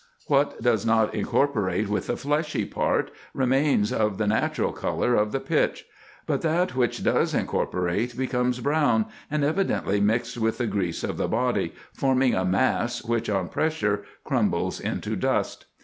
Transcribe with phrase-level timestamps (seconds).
[0.25, 5.39] What does not incorporate with the fleshy part, remains of the natural colour of the
[5.39, 5.85] pitch;
[6.25, 11.27] but that which does incorporate becomes brown, and evidently mixed with the grease of the
[11.27, 15.67] body, forming a mass, which on pressure crumbles into dust.